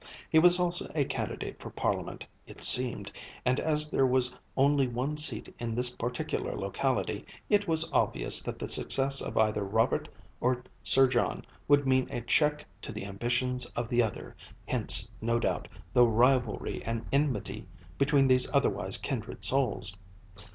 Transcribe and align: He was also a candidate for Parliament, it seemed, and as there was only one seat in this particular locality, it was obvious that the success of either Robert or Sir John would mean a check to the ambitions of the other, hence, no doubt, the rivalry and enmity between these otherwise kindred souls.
He 0.31 0.39
was 0.39 0.59
also 0.59 0.91
a 0.95 1.05
candidate 1.05 1.59
for 1.59 1.69
Parliament, 1.69 2.25
it 2.47 2.63
seemed, 2.63 3.11
and 3.45 3.59
as 3.59 3.91
there 3.91 4.07
was 4.07 4.33
only 4.57 4.87
one 4.87 5.15
seat 5.15 5.53
in 5.59 5.75
this 5.75 5.91
particular 5.91 6.57
locality, 6.57 7.23
it 7.51 7.67
was 7.67 7.87
obvious 7.91 8.41
that 8.41 8.57
the 8.57 8.67
success 8.67 9.21
of 9.21 9.37
either 9.37 9.63
Robert 9.63 10.09
or 10.39 10.63
Sir 10.81 11.07
John 11.07 11.45
would 11.67 11.85
mean 11.85 12.09
a 12.09 12.21
check 12.21 12.65
to 12.81 12.91
the 12.91 13.05
ambitions 13.05 13.67
of 13.75 13.89
the 13.89 14.01
other, 14.01 14.35
hence, 14.65 15.07
no 15.21 15.37
doubt, 15.37 15.67
the 15.93 16.03
rivalry 16.03 16.81
and 16.83 17.05
enmity 17.11 17.67
between 17.99 18.27
these 18.27 18.49
otherwise 18.51 18.97
kindred 18.97 19.43
souls. 19.43 19.95